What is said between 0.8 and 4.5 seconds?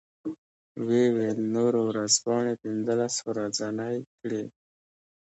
و یې ویل نورو ورځپاڼې پنځلس ورځنۍ کړې.